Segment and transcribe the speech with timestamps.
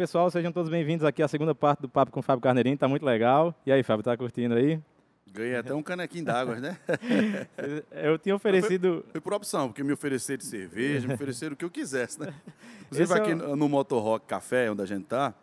[0.00, 2.88] Pessoal, sejam todos bem-vindos aqui à segunda parte do Papo com o Fábio Carneirinho, tá
[2.88, 3.54] muito legal.
[3.66, 4.80] E aí, Fábio, tá curtindo aí?
[5.30, 6.78] Ganhei até um canequinho d'água, né?
[7.92, 9.02] Eu tinha oferecido.
[9.02, 12.18] Foi, foi por opção, porque me ofereceram de cerveja, me ofereceram o que eu quisesse,
[12.18, 12.32] né?
[12.90, 15.34] Inclusive é aqui o- no Motor Rock Café, onde a gente tá,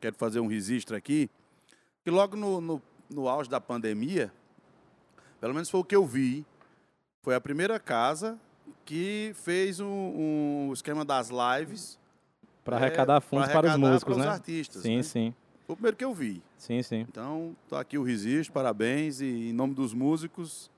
[0.00, 1.28] quero fazer um registro aqui,
[2.02, 4.32] que logo no, no, no auge da pandemia,
[5.42, 6.42] pelo menos foi o que eu vi,
[7.22, 8.38] foi a primeira casa
[8.82, 11.98] que fez um, um esquema das lives
[12.66, 14.32] Para é, arrecadar fundos para os músicos, para os né?
[14.32, 15.02] artistas, sim, né?
[15.02, 15.34] sim.
[15.66, 16.42] Foi o primeiro que eu vi.
[16.58, 17.06] Sim, sim.
[17.08, 20.70] Então, tô aqui o registro, parabéns, e em nome dos músicos,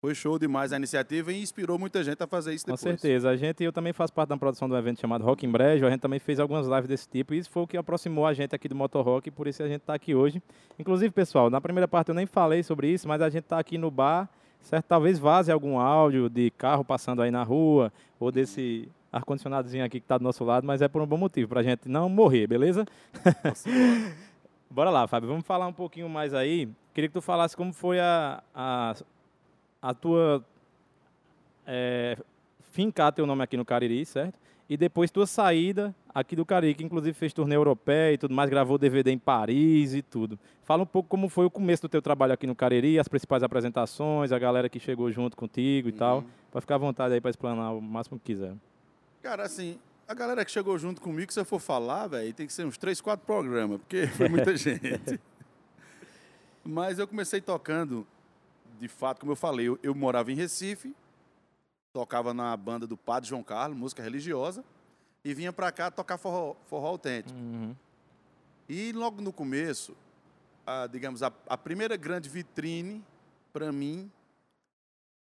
[0.00, 3.00] foi show demais a iniciativa e inspirou muita gente a fazer isso Com depois.
[3.00, 3.30] certeza.
[3.30, 5.86] A gente, eu também faço parte da produção de um evento chamado Rock em Brejo.
[5.86, 7.34] A gente também fez algumas lives desse tipo.
[7.34, 9.30] E isso foi o que aproximou a gente aqui do Motor Rock.
[9.30, 10.42] Por isso a gente está aqui hoje.
[10.76, 13.78] Inclusive, pessoal, na primeira parte eu nem falei sobre isso, mas a gente está aqui
[13.78, 14.28] no bar.
[14.60, 14.86] Certo?
[14.86, 20.04] Talvez vaze algum áudio de carro passando aí na rua ou desse ar-condicionadozinho aqui que
[20.04, 22.46] está do nosso lado, mas é por um bom motivo, para a gente não morrer,
[22.46, 22.86] beleza?
[23.44, 23.68] Nossa,
[24.70, 24.90] bora.
[24.90, 25.28] Lá, Fábio.
[25.28, 26.68] Vamos falar um pouquinho mais aí.
[26.94, 28.94] Queria que tu falasse como foi a, a,
[29.82, 30.42] a tua.
[31.66, 32.16] É,
[32.70, 34.40] fincar teu nome aqui no Cariri, certo?
[34.68, 38.48] E depois tua saída aqui do Cariri, que inclusive fez turnê europeia e tudo mais,
[38.48, 40.38] gravou DVD em Paris e tudo.
[40.64, 43.42] Fala um pouco como foi o começo do teu trabalho aqui no Cariri, as principais
[43.42, 46.18] apresentações, a galera que chegou junto contigo e tal.
[46.18, 46.24] Uhum.
[46.50, 48.54] Pode ficar à vontade aí para explanar o máximo que quiser.
[49.22, 49.78] Cara, assim,
[50.08, 52.76] a galera que chegou junto comigo, se eu for falar, velho, tem que ser uns
[52.76, 55.20] três, quatro programas, porque foi muita gente.
[56.64, 58.04] Mas eu comecei tocando,
[58.80, 60.92] de fato, como eu falei, eu, eu morava em Recife,
[61.92, 64.64] tocava na banda do Padre João Carlos, música religiosa,
[65.24, 67.38] e vinha pra cá tocar forró, forró autêntico.
[67.38, 67.76] Uhum.
[68.68, 69.96] E logo no começo,
[70.66, 73.04] a, digamos, a, a primeira grande vitrine
[73.52, 74.10] para mim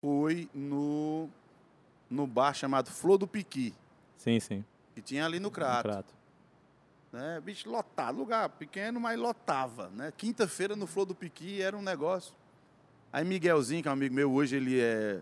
[0.01, 1.29] foi no,
[2.13, 3.73] no bar chamado Flor do Piqui,
[4.17, 4.63] Sim, sim.
[4.93, 5.83] que tinha ali no Crato.
[5.83, 6.13] prato.
[7.11, 7.39] Né?
[7.41, 9.89] Bicho, lotado, lugar pequeno, mas lotava.
[9.89, 10.11] Né?
[10.15, 12.33] Quinta-feira no Flor do Piqui era um negócio.
[13.11, 15.21] Aí Miguelzinho, que é um amigo meu, hoje ele é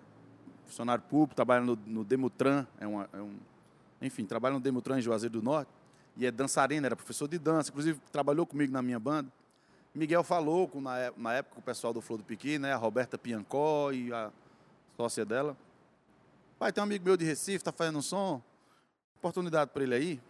[0.66, 3.35] funcionário público, trabalha no, no Demutran, é, uma- é um,
[4.01, 5.69] enfim, trabalha no Demutran em Juazeiro do Norte,
[6.16, 9.30] e é dançarino, era professor de dança, inclusive trabalhou comigo na minha banda.
[9.94, 12.72] Miguel falou com, na, na época com o pessoal do Flor do Piqui, né?
[12.74, 14.31] a Roberta Piancó e a
[14.96, 15.57] sócia dela.
[16.61, 18.39] Pai, tem um amigo meu de Recife, tá fazendo um som,
[19.17, 20.22] oportunidade para ele aí.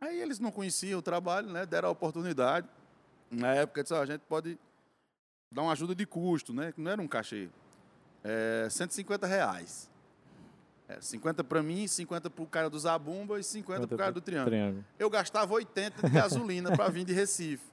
[0.00, 1.66] Aí eles não conheciam o trabalho, né?
[1.66, 2.66] Deram a oportunidade.
[3.30, 4.58] Na época, disse, "Ó, a gente pode
[5.52, 6.72] dar uma ajuda de custo, né?
[6.72, 7.50] Que não era um cachê.
[8.24, 9.90] É, 150 reais.
[10.88, 14.12] É, 50 para mim, 50 para o cara do Zabumba e 50 para o cara
[14.12, 14.50] do Triângulo.
[14.50, 14.84] Triângulo.
[14.98, 17.66] Eu gastava 80 de gasolina para vir de Recife.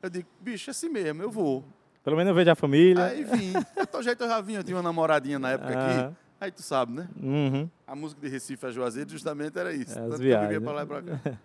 [0.00, 1.64] Eu digo, bicho, é assim mesmo, eu vou.
[2.04, 3.06] Pelo menos eu vejo a família.
[3.06, 3.54] Aí vim.
[3.54, 6.06] De todo jeito eu já vinha, eu tinha uma namoradinha na época Aham.
[6.10, 6.27] aqui.
[6.40, 7.08] Aí tu sabe, né?
[7.20, 7.68] Uhum.
[7.86, 9.92] A música de Recife a Juazeiro justamente era isso.
[9.92, 10.64] É, Tanto que eu viagens, vivia né?
[10.64, 11.38] pra lá e pra cá.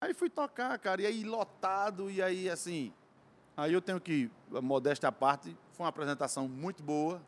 [0.00, 2.92] Aí fui tocar, cara, e aí lotado, e aí assim.
[3.56, 7.22] Aí eu tenho que, modéstia à parte, foi uma apresentação muito boa.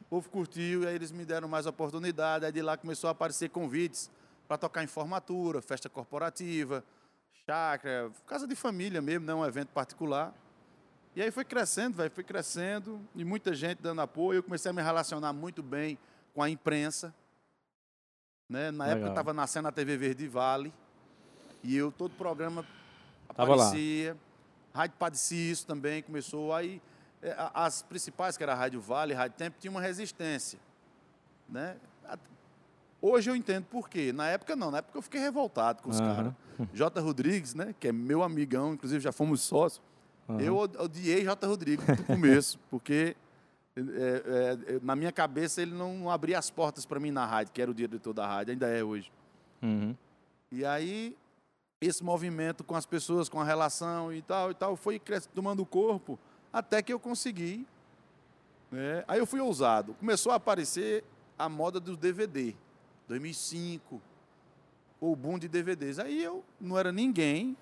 [0.00, 2.46] O povo curtiu, e aí eles me deram mais oportunidade.
[2.46, 4.10] Aí de lá começou a aparecer convites
[4.48, 6.82] para tocar em formatura, festa corporativa,
[7.46, 10.32] chácara, casa de família mesmo, não um evento particular.
[11.16, 14.38] E aí foi crescendo, velho, foi crescendo, e muita gente dando apoio.
[14.38, 15.96] Eu comecei a me relacionar muito bem
[16.34, 17.14] com a imprensa.
[18.48, 18.70] Né?
[18.70, 19.10] Na época Legal.
[19.12, 20.72] estava nascendo a TV Verde Vale,
[21.62, 22.66] e eu, todo programa
[23.34, 23.64] Tava lá.
[23.66, 24.16] aparecia.
[24.74, 26.52] Rádio Padre Cício também começou.
[26.52, 26.82] Aí
[27.38, 30.58] a- as principais, que era a Rádio Vale, Rádio Tempo, tinha uma resistência.
[31.48, 31.76] Né?
[33.00, 34.12] Hoje eu entendo por quê.
[34.12, 36.14] Na época não, na época eu fiquei revoltado com os Aham.
[36.58, 36.68] caras.
[36.72, 37.00] J.
[37.00, 39.82] Rodrigues, né, que é meu amigão, inclusive já fomos sócios.
[40.40, 41.46] Eu od- odiei J.
[41.46, 43.14] Rodrigues no começo, porque
[43.76, 47.52] é, é, é, na minha cabeça ele não abria as portas para mim na rádio,
[47.52, 49.12] que era o diretor da rádio, ainda é hoje.
[49.62, 49.94] Uhum.
[50.50, 51.16] E aí,
[51.80, 55.00] esse movimento com as pessoas, com a relação e tal e tal, foi
[55.34, 56.18] tomando corpo
[56.52, 57.66] até que eu consegui.
[58.70, 59.04] né?
[59.08, 59.92] Aí eu fui ousado.
[59.94, 61.04] Começou a aparecer
[61.38, 62.54] a moda do DVD,
[63.08, 64.00] 2005,
[65.00, 65.98] o boom de DVDs.
[65.98, 67.56] Aí eu não era ninguém,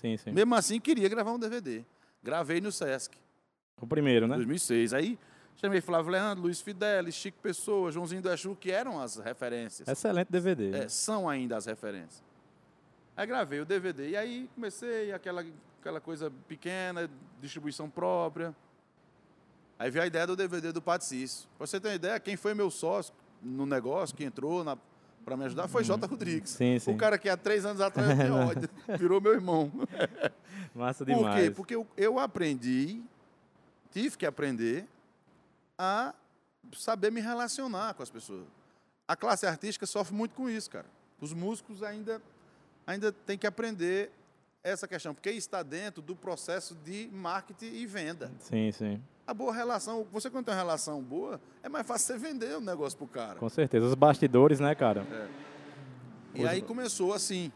[0.00, 0.32] Sim, sim.
[0.32, 1.84] mesmo assim queria gravar um DVD.
[2.22, 3.16] Gravei no Sesc,
[3.80, 4.36] O primeiro, né?
[4.36, 4.94] 2006.
[4.94, 5.18] Aí
[5.56, 9.86] chamei Flávio Leandro, Luiz Fidelis, Chico Pessoa, Joãozinho do Exu, que eram as referências.
[9.86, 10.72] Excelente DVD.
[10.72, 12.22] É, são ainda as referências.
[13.14, 14.10] Aí gravei o DVD.
[14.10, 15.44] E aí comecei aquela,
[15.80, 17.10] aquela coisa pequena,
[17.40, 18.54] distribuição própria.
[19.78, 21.46] Aí veio a ideia do DVD do Paticício.
[21.58, 24.78] Pra você ter uma ideia, quem foi meu sócio no negócio, que entrou na,
[25.24, 26.06] para me ajudar, foi J.
[26.06, 26.50] Rodrigues.
[26.50, 26.92] Sim, sim.
[26.92, 28.68] O cara que há três anos atrás eu tinha ódio,
[28.98, 29.70] virou meu irmão.
[30.74, 31.42] Massa Por demais.
[31.42, 31.50] quê?
[31.50, 33.02] Porque eu, eu aprendi,
[33.90, 34.86] tive que aprender
[35.78, 36.14] a
[36.76, 38.46] saber me relacionar com as pessoas.
[39.06, 40.86] A classe artística sofre muito com isso, cara.
[41.20, 42.22] Os músicos ainda,
[42.86, 44.12] ainda tem que aprender
[44.62, 48.30] essa questão, porque está dentro do processo de marketing e venda.
[48.38, 49.02] Sim, sim.
[49.30, 52.60] A boa relação, você quando tem uma relação boa, é mais fácil você vender o
[52.60, 53.36] negócio pro cara.
[53.36, 53.86] Com certeza.
[53.86, 55.06] Os bastidores, né, cara?
[56.34, 57.52] E aí começou assim.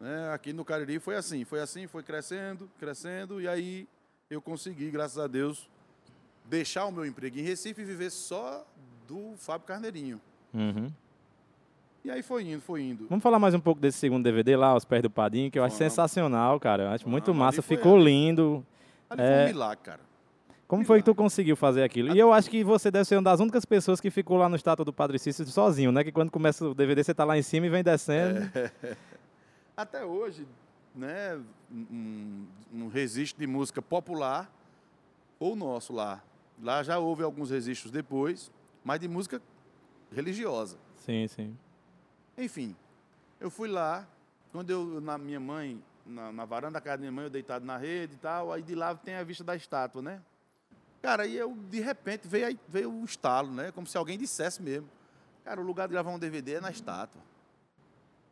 [0.00, 0.32] né?
[0.32, 3.86] Aqui no Cariri foi assim, foi assim, foi crescendo, crescendo, e aí
[4.28, 5.70] eu consegui, graças a Deus,
[6.44, 8.66] deixar o meu emprego em Recife e viver só
[9.06, 10.20] do Fábio Carneirinho.
[10.52, 10.90] Uhum.
[12.04, 13.06] E aí foi indo, foi indo.
[13.08, 15.62] Vamos falar mais um pouco desse segundo DVD lá, Os Pés do Padim, que eu
[15.62, 15.92] acho Vamos.
[15.92, 16.82] sensacional, cara.
[16.82, 18.04] Eu acho muito Vamos, massa, ali foi ficou ali.
[18.06, 18.66] lindo.
[19.08, 19.44] Ali foi É.
[19.44, 20.00] um milagre, cara.
[20.74, 22.16] Como foi que tu conseguiu fazer aquilo?
[22.16, 24.56] E eu acho que você deve ser uma das únicas pessoas que ficou lá no
[24.56, 26.02] estátua do Padre Cícero sozinho, né?
[26.02, 28.50] Que quando começa o DVD você tá lá em cima e vem descendo.
[28.58, 28.96] É.
[29.76, 30.48] Até hoje,
[30.92, 31.40] né,
[31.70, 34.50] um, um registro de música popular
[35.38, 36.20] ou nosso lá.
[36.60, 38.50] Lá já houve alguns registros depois,
[38.84, 39.40] mas de música
[40.12, 40.76] religiosa.
[40.96, 41.56] Sim, sim.
[42.36, 42.74] Enfim,
[43.40, 44.08] eu fui lá,
[44.50, 47.64] quando eu, na minha mãe, na, na varanda da casa da minha mãe, eu deitado
[47.64, 50.20] na rede e tal, aí de lá tem a vista da estátua, né?
[51.04, 53.70] Cara, aí eu, de repente, veio, veio o estalo, né?
[53.72, 54.88] Como se alguém dissesse mesmo.
[55.44, 57.20] Cara, o lugar de gravar um DVD é na estátua.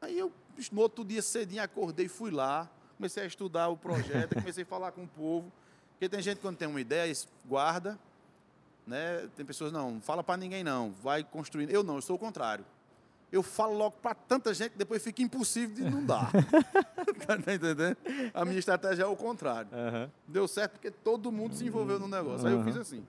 [0.01, 0.33] Aí eu,
[0.73, 4.91] no outro dia cedinho, acordei, fui lá, comecei a estudar o projeto, comecei a falar
[4.93, 5.53] com o povo.
[5.91, 7.13] Porque tem gente que quando tem uma ideia,
[7.45, 7.99] guarda,
[8.87, 9.29] né?
[9.37, 11.69] Tem pessoas, não, não fala para ninguém não, vai construindo.
[11.69, 12.65] Eu não, eu sou o contrário.
[13.33, 16.31] Eu falo logo para tanta gente que depois fica impossível de não dar.
[17.27, 17.97] tá entendendo?
[18.35, 19.71] A minha estratégia é o contrário.
[19.73, 20.11] Aham.
[20.29, 22.47] Deu certo porque todo mundo se envolveu no negócio.
[22.47, 23.07] Aí eu fiz assim.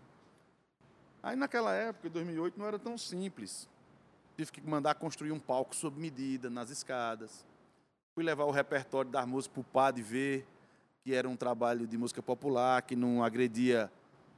[1.21, 3.67] Aí naquela época, em 2008, não era tão simples.
[4.37, 7.45] Tive que mandar construir um palco sob medida, nas escadas.
[8.15, 10.47] Fui levar o repertório das músicas para o padre ver,
[11.03, 13.91] que era um trabalho de música popular, que não agredia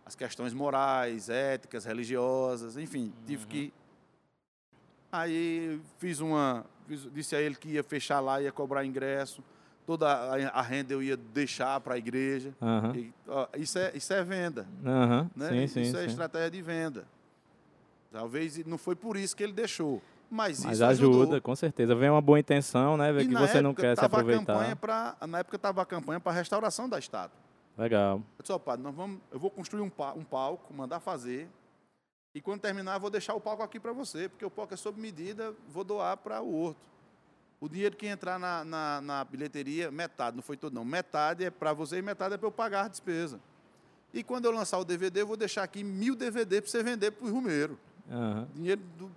[0.05, 3.73] as questões morais, éticas, religiosas, enfim, tive que.
[5.11, 6.65] Aí fiz uma.
[6.87, 9.43] fiz- disse a ele que ia fechar lá, ia cobrar ingresso.
[9.85, 12.53] Toda a, a renda eu ia deixar para a igreja.
[12.61, 12.95] Aham.
[12.95, 14.67] E, ó, isso, é, isso é venda.
[14.83, 15.29] Aham.
[15.35, 15.49] Né?
[15.49, 16.07] Sim, sim, isso é sim.
[16.07, 17.05] estratégia de venda.
[18.11, 20.01] Talvez não foi por isso que ele deixou.
[20.29, 21.41] Mas, Mas isso ajuda, ajudou.
[21.41, 21.93] com certeza.
[21.93, 23.11] Vem uma boa intenção, né?
[23.13, 24.75] Ver E que você não quer se a aproveitar.
[24.77, 27.39] pra, na época estava a campanha para restauração da estátua.
[27.77, 28.17] Legal.
[28.17, 31.47] Eu disse, ó, padre, nós vamos, eu vou construir um, pa- um palco, mandar fazer.
[32.35, 34.99] E quando terminar, vou deixar o palco aqui para você, porque o palco é sob
[34.99, 36.81] medida, vou doar para o horto.
[37.61, 41.49] O dinheiro que entrar na, na, na bilheteria, metade, não foi todo não, metade é
[41.49, 43.39] para você e metade é para eu pagar a despesa.
[44.13, 47.11] E quando eu lançar o DVD, eu vou deixar aqui mil DVD para você vender
[47.11, 47.79] para o Rumeiro.
[48.11, 48.47] Aham.
[48.53, 49.09] Dinheiro do.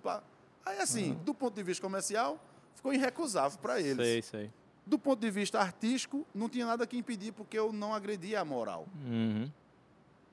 [0.65, 2.39] Aí, assim, do ponto de vista comercial,
[2.73, 3.97] ficou irrecusável para eles.
[3.97, 4.51] Sei, sei.
[4.85, 8.45] Do ponto de vista artístico, não tinha nada que impedir, porque eu não agredia a
[8.45, 8.87] moral.
[9.05, 9.51] Uhum.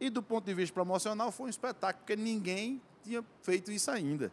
[0.00, 4.30] E do ponto de vista promocional, foi um espetáculo, porque ninguém tinha feito isso ainda.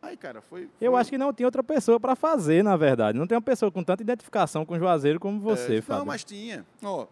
[0.00, 0.70] Aí, cara, foi.
[0.80, 3.18] Eu foi- acho que não tinha outra pessoa para fazer, na verdade.
[3.18, 5.98] Não tem uma pessoa com tanta identificação com o Juazeiro como você, É, Fábio.
[6.00, 6.64] Não, mas tinha.
[6.82, 7.06] Ó,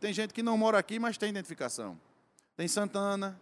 [0.00, 1.96] tem gente que não mora aqui, mas tem identificação.
[2.56, 3.38] Tem Santana,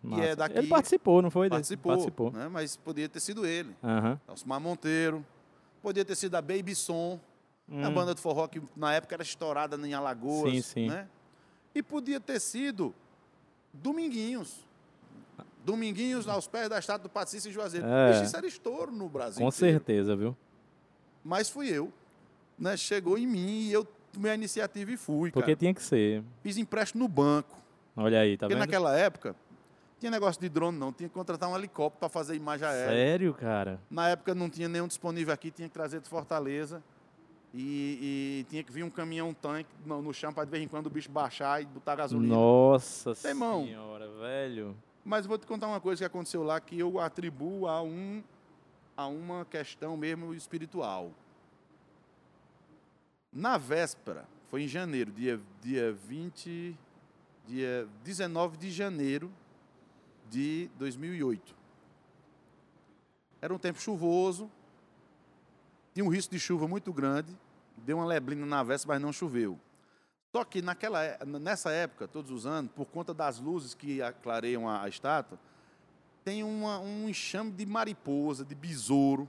[0.00, 0.22] Massa.
[0.24, 0.58] é daqui.
[0.58, 1.48] Ele participou, não foi?
[1.48, 2.30] participou, Participou.
[2.30, 2.48] Né?
[2.48, 3.74] mas podia ter sido ele.
[3.82, 4.20] Aham.
[4.28, 5.26] Alcimar Monteiro.
[5.82, 7.18] Podia ter sido a Baby Som,
[7.68, 7.92] a Hum.
[7.94, 10.52] banda de forró que na época era estourada em Alagoas.
[10.52, 10.88] Sim, sim.
[10.88, 11.08] Né?
[11.74, 12.94] E podia ter sido
[13.72, 14.66] Dominguinhos.
[15.64, 17.86] Dominguinhos aos pés da estátua do Patrício e Juazeiro.
[17.86, 18.22] É.
[18.22, 19.42] Isso era estouro no Brasil.
[19.42, 19.74] Com inteiro.
[19.74, 20.36] certeza, viu?
[21.22, 21.92] Mas fui eu.
[22.58, 22.76] Né?
[22.76, 25.30] Chegou em mim e eu tomei a iniciativa e fui.
[25.30, 25.56] Porque cara.
[25.56, 26.22] tinha que ser.
[26.42, 27.56] Fiz empréstimo no banco.
[27.96, 28.60] Olha aí, tá porque vendo?
[28.60, 29.34] naquela época,
[29.98, 30.92] tinha negócio de drone não.
[30.92, 32.94] Tinha que contratar um helicóptero para fazer imagem aérea.
[32.94, 33.80] Sério, cara?
[33.90, 36.82] Na época não tinha nenhum disponível aqui, tinha que trazer de Fortaleza.
[37.54, 40.68] E, e tinha que vir um caminhão tanque no, no chão para de vez em
[40.68, 42.34] quando o bicho baixar e botar gasolina.
[42.34, 43.64] Nossa Tem mão.
[43.64, 44.76] senhora, velho.
[45.04, 48.22] Mas vou te contar uma coisa que aconteceu lá que eu atribuo a, um,
[48.96, 51.10] a uma questão mesmo espiritual.
[53.32, 56.76] Na véspera, foi em janeiro, dia, dia 20,
[57.46, 59.30] dia 19 de janeiro
[60.28, 61.54] de 2008.
[63.40, 64.50] Era um tempo chuvoso,
[65.98, 67.36] tinha um risco de chuva muito grande,
[67.78, 69.58] deu uma leblina na véspera, mas não choveu.
[70.30, 74.68] Só que naquela, é- nessa época, todos os anos, por conta das luzes que clareiam
[74.68, 75.36] a, a estátua,
[76.24, 79.28] tem uma- um enxame de mariposa, de besouro,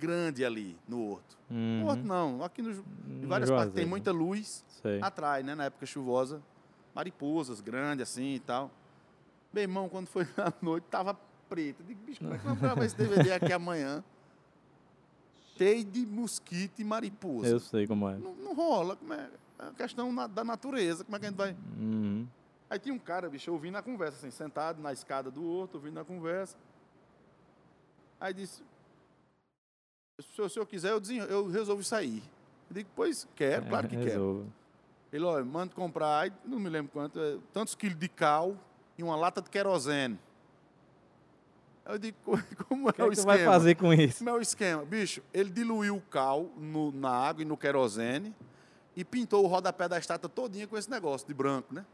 [0.00, 1.38] grande ali no horto.
[1.48, 1.80] Uhum.
[1.82, 2.72] No horto não, aqui no,
[3.08, 4.98] em várias partes tem muita luz, Sei.
[5.00, 5.54] atrai, né?
[5.54, 6.42] Na época chuvosa,
[6.92, 8.68] mariposas grandes assim e tal.
[9.52, 11.14] Meu irmão, quando foi na noite, tava
[11.48, 11.82] preto.
[11.82, 14.02] Eu digo, bicho, como é que eu vou gravar esse DVD aqui amanhã?
[15.60, 17.46] Cheio de mosquito e mariposa.
[17.46, 18.16] Eu sei como é.
[18.16, 19.28] Não, não rola, como é?
[19.58, 21.54] É uma questão na- da natureza, como é que a gente vai...
[21.78, 22.26] Uhum.
[22.70, 26.00] Aí tinha um cara, bicho, ouvindo a conversa, assim, sentado na escada do outro, ouvindo
[26.00, 26.56] a conversa.
[28.18, 28.62] Aí disse,
[30.18, 32.22] Se o senhor quiser, eu, desenho, eu resolvo sair.
[32.70, 34.06] Eu digo, pois quero, claro que quero.
[34.08, 34.52] Resolvo.
[35.12, 38.56] Ele, olha, manda comprar, aí, não me lembro quanto, é, tantos quilos de cal
[38.96, 40.18] e uma lata de querosene.
[41.92, 42.16] Eu digo,
[42.68, 43.36] como é O que, o é que tu esquema?
[43.36, 44.18] vai fazer com isso?
[44.18, 44.84] Como é o esquema?
[44.84, 48.34] Bicho, ele diluiu o cal no- na água e no querosene
[48.96, 51.84] e pintou o rodapé da estátua todinha com esse negócio de branco, né?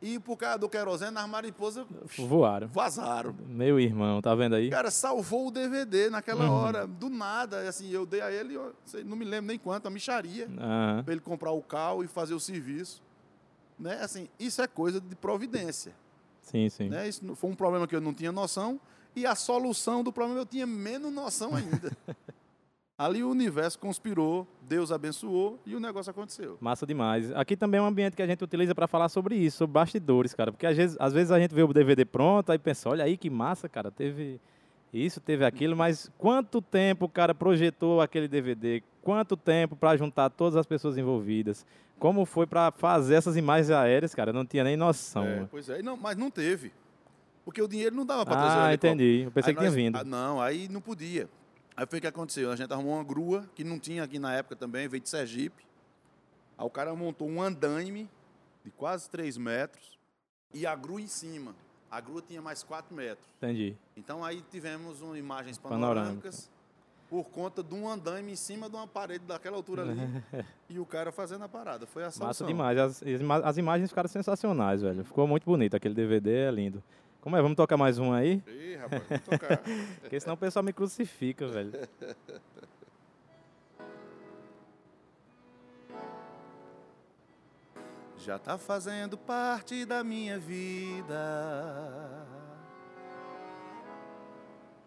[0.00, 1.86] E por causa do querosene, as mariposas
[2.18, 2.66] Voaram.
[2.66, 3.36] vazaram.
[3.46, 4.68] Meu irmão, tá vendo aí?
[4.68, 6.50] Cara, salvou o DVD naquela Uhum.
[6.50, 7.68] hora, do nada.
[7.68, 8.74] Assim, eu dei a ele, eu
[9.04, 11.02] não me lembro nem quanto, uma micharia, Aham.
[11.04, 13.00] para ele comprar o cal e fazer o serviço.
[13.78, 14.00] Né?
[14.02, 15.92] Assim, isso é coisa de providência.
[16.40, 16.88] Sim, sim.
[16.88, 17.06] Né?
[17.08, 18.80] Isso foi um problema que eu não tinha noção
[19.14, 21.96] e a solução do problema eu tinha menos noção ainda.
[22.96, 26.56] Ali o universo conspirou, Deus abençoou e o negócio aconteceu.
[26.60, 27.32] Massa demais.
[27.32, 30.34] Aqui também é um ambiente que a gente utiliza para falar sobre isso, sobre bastidores,
[30.34, 30.52] cara.
[30.52, 33.16] Porque às vezes, às vezes a gente vê o DVD pronto, aí pensa, olha aí
[33.16, 34.40] que massa, cara, teve
[34.92, 38.82] isso, teve aquilo, mas quanto tempo o cara projetou aquele DVD?
[39.02, 41.66] Quanto tempo para juntar todas as pessoas envolvidas?
[41.98, 44.30] Como foi para fazer essas imagens aéreas, cara?
[44.30, 45.24] Eu não tinha nem noção.
[45.24, 46.72] É, pois é, não, mas não teve.
[47.44, 49.22] Porque o dinheiro não dava para trazer o ah, entendi.
[49.24, 49.96] Eu pensei Aí que tinha nós- vindo.
[49.96, 51.28] ah, não, aí não podia.
[51.76, 52.50] Aí foi o que aconteceu.
[52.52, 55.64] A gente arrumou uma grua, que não tinha aqui na época também, veio de Sergipe.
[56.56, 58.08] Aí o cara montou um andaime
[58.64, 59.98] de quase 3 metros
[60.54, 61.54] e a grua em cima.
[61.90, 63.26] A grua tinha mais 4 metros.
[63.38, 63.74] Entendi.
[63.96, 65.94] Então aí tivemos uma imagens Panorâmica.
[65.94, 66.50] panorâmicas
[67.10, 70.00] por conta de um andaime em cima de uma parede daquela altura ali
[70.70, 71.86] e o cara fazendo a parada.
[71.86, 72.46] Foi a Massa solução.
[72.46, 72.78] demais.
[72.78, 73.02] As,
[73.44, 75.04] as imagens ficaram sensacionais, velho.
[75.04, 75.74] Ficou muito bonito.
[75.74, 76.82] Aquele DVD é lindo.
[77.22, 77.40] Como é?
[77.40, 78.42] Vamos tocar mais um aí?
[78.48, 79.62] Ih, rapaz, vou tocar.
[80.02, 81.70] Porque senão o pessoal me crucifica, velho.
[88.18, 91.14] Já tá fazendo parte da minha vida.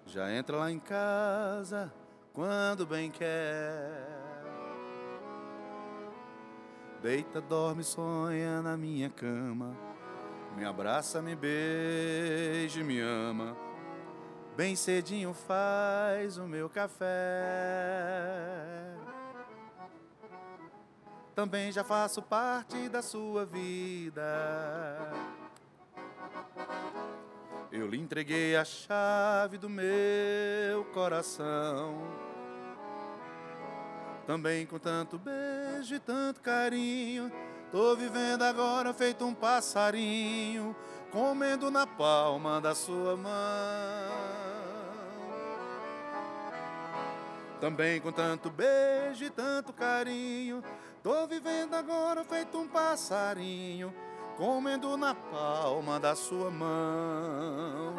[0.05, 1.91] Já entra lá em casa
[2.33, 3.97] quando bem quer.
[7.01, 9.84] Deita, dorme, sonha na minha cama.
[10.55, 13.57] Me abraça, me beija e me ama.
[14.55, 17.05] Bem cedinho faz o meu café.
[21.35, 25.11] Também já faço parte da sua vida.
[27.69, 31.97] Eu lhe entreguei a chave do meu coração.
[34.25, 37.29] Também com tanto beijo e tanto carinho.
[37.71, 40.75] Tô vivendo agora feito um passarinho,
[41.11, 43.33] comendo na palma da sua mão.
[47.59, 50.63] Também com tanto beijo e tanto carinho,
[51.01, 53.93] tô vivendo agora feito um passarinho,
[54.37, 57.95] comendo na palma da sua mão.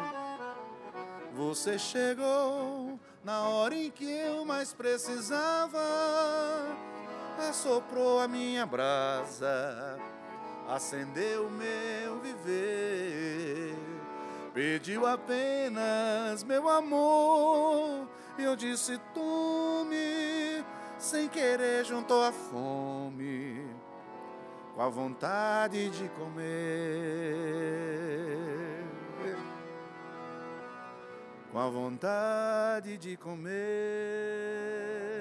[1.33, 5.79] Você chegou na hora em que eu mais precisava,
[7.41, 9.99] assoprou a minha brasa,
[10.67, 13.75] acendeu o meu viver.
[14.53, 20.65] Pediu apenas meu amor, e eu disse: tome,
[20.97, 23.67] sem querer juntou a fome,
[24.73, 26.47] com a vontade de comer.
[31.51, 35.16] Com a vontade de comer.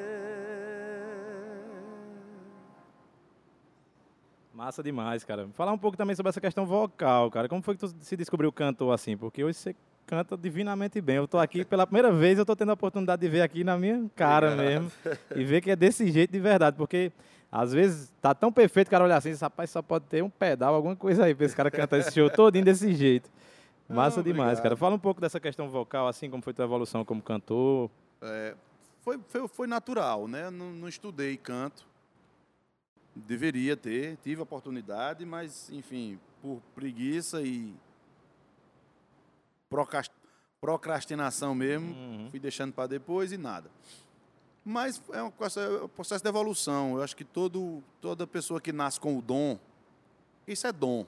[4.57, 5.47] Massa demais, cara.
[5.53, 7.47] Falar um pouco também sobre essa questão vocal, cara.
[7.47, 9.15] Como foi que tu se descobriu cantor assim?
[9.15, 11.17] Porque hoje você canta divinamente bem.
[11.17, 13.77] Eu tô aqui pela primeira vez, eu tô tendo a oportunidade de ver aqui na
[13.77, 14.91] minha cara mesmo.
[15.35, 16.75] E ver que é desse jeito de verdade.
[16.75, 17.13] Porque
[17.53, 20.31] às vezes tá tão perfeito, o cara olha assim, esse rapaz só pode ter um
[20.31, 23.29] pedal, alguma coisa aí, pra esse cara cantar esse show todinho desse jeito.
[23.87, 24.75] Massa Ah, demais, cara.
[24.75, 27.91] Fala um pouco dessa questão vocal, assim, como foi tua evolução como cantor.
[29.03, 30.49] Foi, foi, foi natural, né?
[30.49, 31.87] Não, não estudei canto.
[33.27, 37.75] Deveria ter, tive a oportunidade, mas, enfim, por preguiça e
[39.71, 40.11] procras-
[40.61, 42.29] procrastinação mesmo, Uhum.
[42.31, 43.71] fui deixando para depois e nada.
[44.65, 46.97] Mas é um processo- é um processo de evolução.
[46.97, 49.59] Eu acho que todo, toda pessoa que nasce com o dom,
[50.47, 51.07] isso é dom.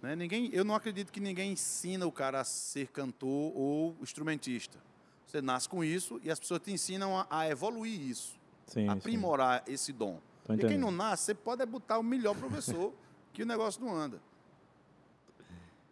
[0.00, 0.14] Né?
[0.14, 4.78] Ninguém, eu não acredito que ninguém ensina o cara a ser cantor ou instrumentista.
[5.26, 8.88] Você nasce com isso e as pessoas te ensinam a, a evoluir isso, Sim, sim.
[8.88, 10.20] aprimorar esse dom.
[10.56, 12.92] E quem não nasce, você pode é botar o melhor professor,
[13.32, 14.20] que o negócio não anda.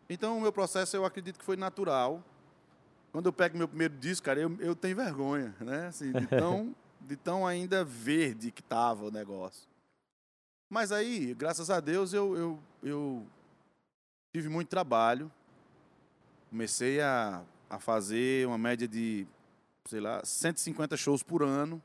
[0.08, 2.22] Então, o meu processo, eu acredito que foi natural.
[3.12, 5.88] Quando eu pego meu primeiro disco, cara, eu, eu tenho vergonha, né?
[5.88, 9.68] Assim, de, tão, de tão ainda verde que tava o negócio.
[10.68, 13.26] Mas aí, graças a Deus, eu, eu, eu
[14.32, 15.30] tive muito trabalho.
[16.50, 19.26] Comecei a, a fazer uma média de
[19.86, 21.82] sei lá, 150 shows por ano.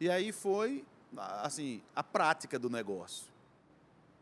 [0.00, 0.84] E aí foi,
[1.16, 3.26] assim, a prática do negócio.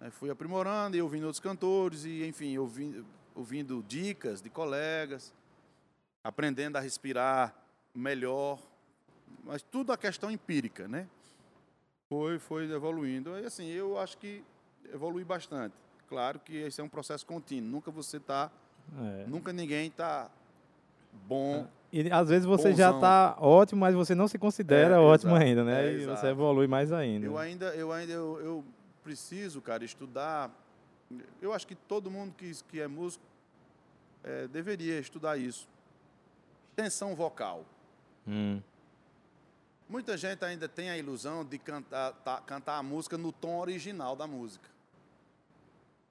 [0.01, 3.05] Aí fui aprimorando e ouvindo outros cantores e, enfim, ouvindo,
[3.35, 5.33] ouvindo dicas de colegas,
[6.23, 7.55] aprendendo a respirar
[7.95, 8.59] melhor,
[9.45, 11.09] mas tudo a questão empírica, né?
[12.09, 13.39] Foi, foi evoluindo.
[13.39, 14.45] E assim, eu acho que
[14.93, 15.75] evolui bastante.
[16.09, 17.71] Claro que esse é um processo contínuo.
[17.71, 18.51] Nunca você está,
[18.99, 19.27] é.
[19.27, 20.31] nunca ninguém está
[21.27, 21.69] bom.
[21.93, 22.77] E às vezes você bonzão.
[22.77, 25.87] já está ótimo, mas você não se considera é, ótimo exato, ainda, né?
[25.87, 27.27] É, e você evolui mais ainda.
[27.27, 28.65] Eu ainda, eu ainda, eu, eu
[29.03, 30.51] preciso, cara, estudar.
[31.41, 33.25] Eu acho que todo mundo que, que é músico
[34.23, 35.67] é, deveria estudar isso.
[36.77, 37.65] Tensão vocal.
[38.27, 38.61] Hum.
[39.89, 44.15] Muita gente ainda tem a ilusão de cantar, tá, cantar a música no tom original
[44.15, 44.69] da música.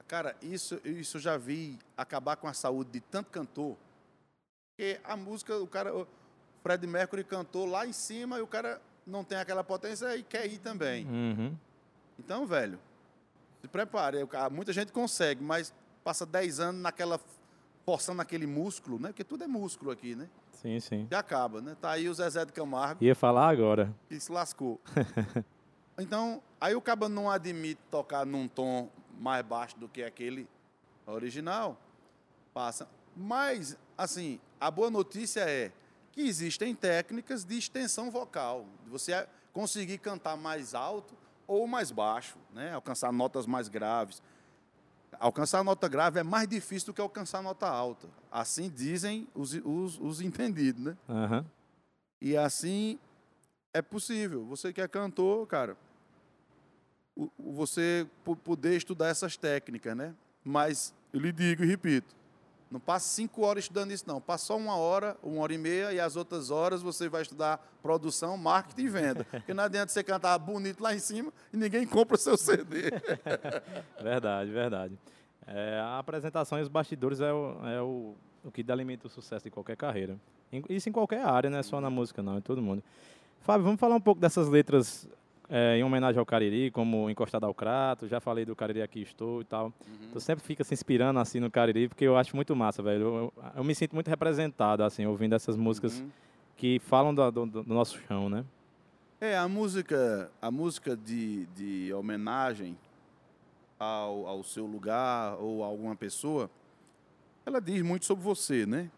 [0.08, 3.78] Cara, isso, isso eu já vi acabar com a saúde de tanto cantor.
[4.78, 6.08] Que a música, o cara, o
[6.62, 10.46] Fred Mercury cantou lá em cima e o cara não tem aquela potência e quer
[10.46, 11.06] ir também.
[11.08, 11.58] Uhum.
[12.20, 12.80] Então, velho,
[13.62, 14.18] se prepare.
[14.52, 17.20] Muita gente consegue, mas passa 10 anos naquela
[17.86, 19.10] forçando aquele músculo, né?
[19.10, 20.30] Porque tudo é músculo aqui, né?
[20.52, 21.08] Sim, sim.
[21.10, 21.76] E acaba, né?
[21.80, 23.04] Tá aí o Zezé de Camargo.
[23.04, 23.96] Ia falar agora.
[24.10, 24.82] E se lascou.
[25.98, 30.50] então, aí o cabo não admite tocar num tom mais baixo do que aquele
[31.06, 31.80] original.
[32.54, 32.90] Passa.
[33.18, 35.72] Mas, assim, a boa notícia é
[36.12, 38.66] que existem técnicas de extensão vocal.
[38.88, 41.16] Você conseguir cantar mais alto
[41.48, 42.74] ou mais baixo, né?
[42.74, 44.22] alcançar notas mais graves.
[45.20, 48.08] Alcançar nota grave é mais difícil do que alcançar nota alta.
[48.32, 50.98] Assim dizem os, os, os entendidos, né?
[51.08, 51.46] Uhum.
[52.22, 53.00] E assim
[53.74, 54.46] é possível.
[54.46, 55.76] Você que é cantor, cara,
[57.40, 58.08] você
[58.44, 60.14] poder estudar essas técnicas, né?
[60.44, 62.16] Mas eu lhe digo e repito,
[62.70, 64.20] não passe cinco horas estudando isso, não.
[64.20, 67.66] Passa só uma hora, uma hora e meia, e as outras horas você vai estudar
[67.82, 69.24] produção, marketing e venda.
[69.32, 72.92] Porque não adianta você cantar bonito lá em cima e ninguém compra seu CD.
[74.02, 75.00] verdade, verdade.
[75.46, 79.46] É, a apresentação e os bastidores é, o, é o, o que alimenta o sucesso
[79.46, 80.18] de qualquer carreira.
[80.70, 82.84] Isso em qualquer área, não é só na música, não, é todo mundo.
[83.42, 85.08] Fábio, vamos falar um pouco dessas letras
[85.50, 89.42] é, em homenagem ao Cariri, como Encostado ao Crato, já falei do Cariri Aqui Estou
[89.42, 89.66] e tal.
[89.66, 90.10] Uhum.
[90.12, 93.02] Tu sempre fica se inspirando assim no Cariri, porque eu acho muito massa, velho.
[93.02, 96.10] Eu, eu, eu me sinto muito representado, assim, ouvindo essas músicas uhum.
[96.58, 98.44] que falam do, do, do, nosso chão, né?
[99.22, 102.78] É, a música, a música de, de homenagem
[103.80, 106.52] ao, ao seu lugar ou a alguma pessoa,
[107.46, 108.92] ela diz muito sobre você, né?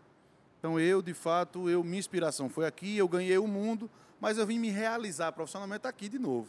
[0.57, 4.45] Então eu, de fato, eu minha inspiração foi aqui, eu ganhei o mundo, mas eu
[4.45, 6.47] vim me realizar profissionalmente aqui de novo.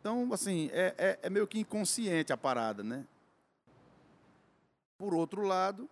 [0.00, 3.06] Então, assim, é, é, é meio que inconsciente a parada, né?
[4.98, 5.88] Por outro lado,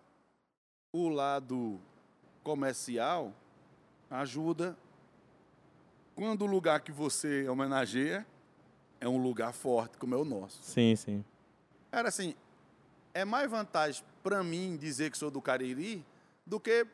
[0.91, 1.79] o lado
[2.43, 3.33] comercial
[4.09, 4.77] ajuda
[6.15, 8.25] quando o lugar que você homenageia
[8.99, 10.61] é um lugar forte, como é o nosso.
[10.61, 11.25] Sim, sim.
[11.91, 12.35] Era assim,
[13.13, 16.05] é mais vantagem para mim dizer que sou do Cariri
[16.45, 16.85] do que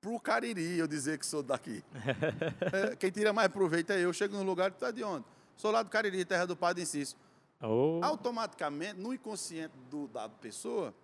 [0.00, 1.84] pro Cariri eu dizer que sou daqui.
[2.72, 4.12] é, quem tira mais proveito é eu.
[4.12, 5.24] Chego no lugar tá de onde?
[5.56, 7.16] Sou lá do Cariri, terra do Padre Inciso.
[7.62, 8.00] Oh.
[8.02, 10.94] Automaticamente, no inconsciente do, da pessoa,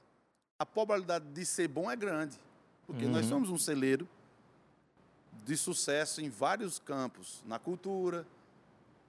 [0.58, 2.38] a probabilidade de ser bom é grande.
[2.86, 3.12] Porque uhum.
[3.12, 4.08] nós somos um celeiro
[5.44, 7.42] de sucesso em vários campos.
[7.46, 8.26] Na cultura,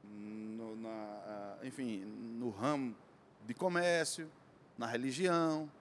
[0.04, 2.00] no, na, enfim,
[2.38, 2.94] no ramo
[3.46, 4.30] de comércio,
[4.78, 5.72] na religião.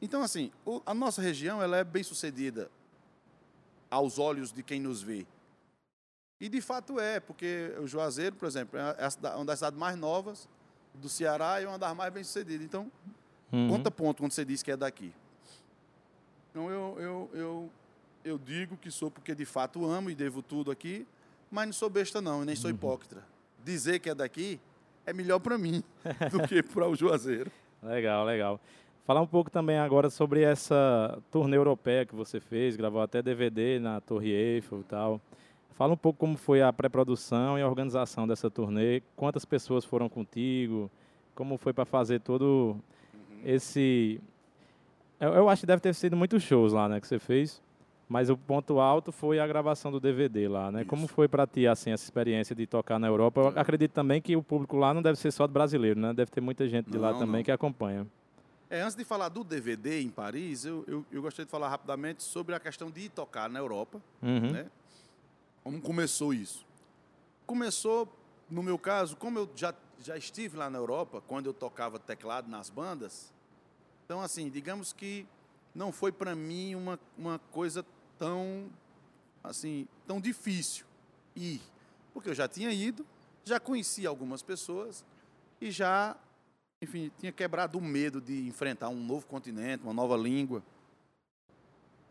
[0.00, 0.50] Então, assim,
[0.86, 2.70] a nossa região ela é bem sucedida
[3.94, 5.24] aos olhos de quem nos vê.
[6.40, 10.48] E de fato é, porque o Juazeiro, por exemplo, é, uma das cidades mais novas
[10.92, 12.66] do Ceará e uma das mais bem-sucedidas.
[12.66, 12.90] Então,
[13.52, 13.68] uhum.
[13.68, 15.12] conta ponto quando você diz que é daqui.
[16.50, 17.70] Então, eu, eu, eu,
[18.24, 21.06] eu digo que sou porque de fato amo e devo tudo aqui,
[21.48, 22.76] mas não sou besta não, nem sou uhum.
[22.76, 23.24] hipócrita.
[23.64, 24.60] Dizer que é daqui
[25.06, 25.84] é melhor para mim
[26.32, 27.50] do que para o Juazeiro.
[27.80, 28.60] Legal, legal.
[29.04, 33.78] Falar um pouco também agora sobre essa turnê europeia que você fez, gravou até DVD
[33.78, 35.20] na Torre Eiffel e tal.
[35.72, 40.08] Fala um pouco como foi a pré-produção e a organização dessa turnê, quantas pessoas foram
[40.08, 40.90] contigo,
[41.34, 42.44] como foi para fazer todo
[43.12, 43.40] uhum.
[43.44, 44.18] esse...
[45.20, 47.60] Eu, eu, acho que deve ter sido muitos shows lá, né, que você fez,
[48.08, 50.80] mas o ponto alto foi a gravação do DVD lá, né?
[50.80, 50.88] Isso.
[50.88, 53.40] Como foi para ti, assim, essa experiência de tocar na Europa?
[53.40, 56.14] Eu acredito também que o público lá não deve ser só de brasileiro, né?
[56.14, 57.42] Deve ter muita gente de não, lá também não.
[57.42, 58.06] que acompanha.
[58.70, 62.22] É, antes de falar do DVD em Paris, eu, eu, eu, gostaria de falar rapidamente
[62.22, 64.00] sobre a questão de tocar na Europa.
[64.22, 64.52] Uhum.
[64.52, 64.70] Né?
[65.62, 66.66] Como começou isso?
[67.46, 68.08] Começou,
[68.50, 72.48] no meu caso, como eu já, já estive lá na Europa, quando eu tocava teclado
[72.48, 73.32] nas bandas,
[74.04, 75.26] então, assim, digamos que
[75.74, 77.84] não foi para mim uma, uma coisa
[78.18, 78.70] tão
[79.44, 80.86] assim, tão difícil
[81.36, 81.60] ir.
[82.12, 83.06] Porque eu já tinha ido,
[83.44, 85.04] já conhecia algumas pessoas
[85.60, 86.16] e já,
[86.84, 90.62] enfim, tinha quebrado o medo de enfrentar um novo continente, uma nova língua.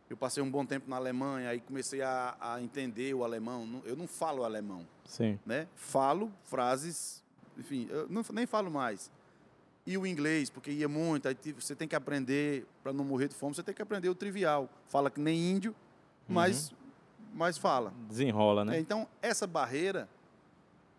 [0.10, 3.82] Eu passei um bom tempo na Alemanha, aí comecei a, a entender o alemão.
[3.86, 5.40] Eu não falo alemão, Sim.
[5.46, 5.68] né?
[5.76, 7.24] Falo frases,
[7.58, 9.10] enfim, eu não, nem falo mais.
[9.86, 13.36] E o inglês, porque ia muito, aí você tem que aprender, para não morrer de
[13.36, 14.70] fome, você tem que aprender o trivial.
[14.88, 15.76] Fala que nem índio,
[16.28, 16.74] mas,
[17.34, 17.94] mas fala.
[18.08, 18.78] Desenrola, né?
[18.78, 20.08] É, então, essa barreira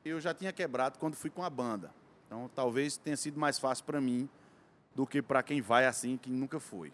[0.04, 1.90] eu já tinha quebrado quando fui com a banda.
[2.26, 4.28] Então, talvez tenha sido mais fácil para mim
[4.94, 6.92] do que para quem vai assim, que nunca foi.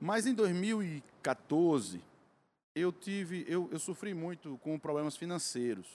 [0.00, 2.00] Mas em 2014,
[2.74, 5.88] eu tive, eu, eu sofri muito com problemas financeiros.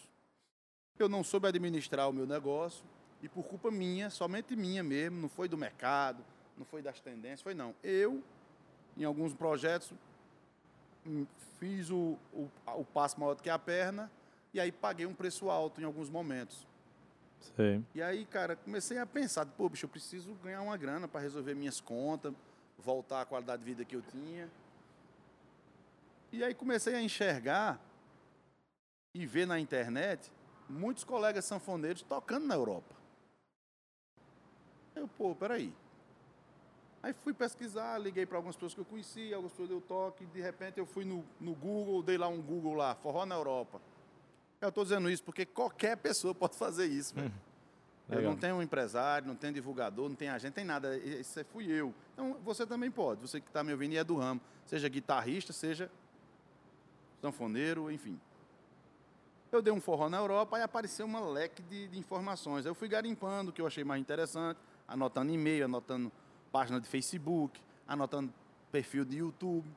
[1.00, 2.84] Eu não soube administrar o meu negócio
[3.22, 6.24] e por culpa minha, somente minha mesmo, não foi do mercado,
[6.58, 7.74] não foi das tendências, foi não.
[7.82, 8.22] Eu,
[8.98, 9.94] em alguns projetos,
[11.06, 11.26] hum,
[11.58, 14.12] fiz o, o, o passo maior do que a perna
[14.54, 16.68] e aí paguei um preço alto em alguns momentos.
[17.56, 17.84] Sei.
[17.94, 21.54] E aí, cara, comecei a pensar, pô, bicho, eu preciso ganhar uma grana para resolver
[21.54, 22.34] minhas contas,
[22.80, 24.50] voltar à qualidade de vida que eu tinha.
[26.32, 27.80] E aí comecei a enxergar
[29.14, 30.32] e ver na internet
[30.68, 32.96] muitos colegas sanfoneiros tocando na Europa.
[34.96, 35.74] Eu, pô, peraí.
[37.04, 40.42] Aí fui pesquisar, liguei para algumas pessoas que eu conhecia, algumas pessoas deu toque, de
[40.42, 43.82] repente eu fui no, no Google, dei lá um Google lá, forró na Europa.
[44.64, 47.32] Eu estou dizendo isso porque qualquer pessoa pode fazer isso, velho.
[48.10, 50.98] Eu não tenho um empresário, não tenho divulgador, não tenho agente, tem nada.
[50.98, 51.94] Isso fui eu.
[52.14, 53.22] Então você também pode.
[53.22, 54.40] Você que está me ouvindo e é do ramo.
[54.66, 55.92] Seja guitarrista, seja
[57.22, 58.20] sanfoneiro, enfim.
[59.52, 62.66] Eu dei um forró na Europa e apareceu uma leque de, de informações.
[62.66, 66.12] Eu fui garimpando o que eu achei mais interessante, anotando e-mail, anotando
[66.52, 68.34] página de Facebook, anotando
[68.72, 69.70] perfil de YouTube.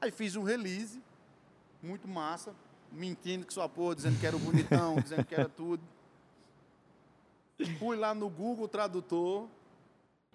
[0.00, 1.02] Aí fiz um release,
[1.82, 2.54] muito massa,
[2.92, 5.82] mentindo que sua porra, dizendo que era o bonitão, dizendo que era tudo.
[7.78, 9.48] Fui lá no Google Tradutor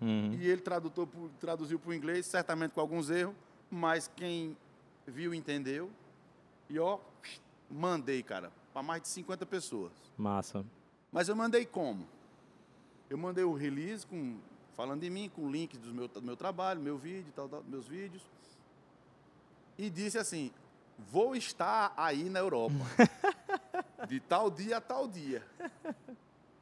[0.02, 0.34] Uhum.
[0.34, 1.08] e ele tradutor,
[1.40, 3.34] traduziu para o inglês, certamente com alguns erros,
[3.72, 4.58] mas quem
[5.08, 5.90] viu entendeu.
[6.70, 7.00] E ó,
[7.72, 9.94] mandei, cara, para mais de 50 pessoas.
[10.18, 10.66] Massa.
[11.10, 12.06] Mas eu mandei como?
[13.10, 14.38] Eu mandei o release com,
[14.76, 17.88] falando de mim, com links do meu, do meu trabalho, meu vídeo, tal, tal, meus
[17.88, 18.24] vídeos.
[19.78, 20.52] E disse assim:
[20.98, 22.76] vou estar aí na Europa.
[24.08, 25.44] de tal dia a tal dia.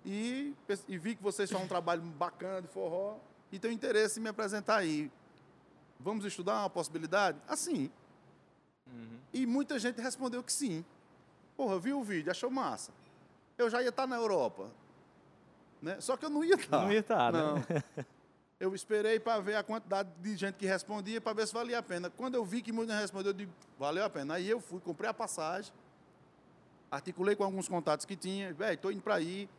[0.05, 0.53] E,
[0.87, 3.17] e vi que vocês fazem um trabalho bacana de forró
[3.51, 5.11] e tenho interesse em me apresentar aí.
[5.99, 7.39] Vamos estudar uma possibilidade?
[7.47, 7.91] Assim.
[9.33, 10.83] E muita gente respondeu que sim.
[11.55, 12.91] Porra, viu o vídeo, achou massa.
[13.57, 14.71] Eu já ia estar na Europa.
[15.81, 15.99] Né?
[16.01, 16.81] Só que eu não ia estar.
[16.81, 17.63] Não ia estar, né?
[18.61, 21.81] Eu esperei para ver a quantidade de gente que respondia para ver se valia a
[21.81, 22.11] pena.
[22.11, 24.35] Quando eu vi que muita gente respondeu, eu digo, valeu a pena.
[24.35, 25.73] Aí eu fui, comprei a passagem,
[26.91, 29.49] articulei com alguns contatos que tinha, velho, estou indo para aí,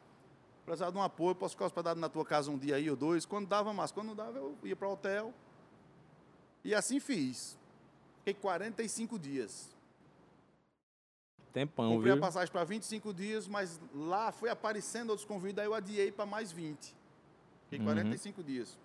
[0.65, 3.27] precisava de um apoio, posso ficar hospedado na tua casa um dia aí ou dois.
[3.27, 5.35] Quando dava mais, quando não dava, eu ia para o hotel.
[6.65, 7.59] E assim fiz.
[8.19, 9.75] Fiquei 45 dias.
[11.53, 12.23] Tempão, Comprei viu?
[12.23, 16.25] a passagem para 25 dias, mas lá foi aparecendo outros convites, aí eu adiei para
[16.25, 16.95] mais 20.
[17.65, 17.85] Fiquei Uhum.
[17.93, 18.79] 45 dias.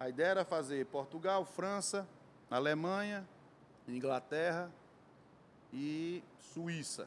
[0.00, 2.08] A ideia era fazer Portugal, França,
[2.50, 3.28] Alemanha,
[3.86, 4.70] Inglaterra
[5.72, 7.06] e Suíça.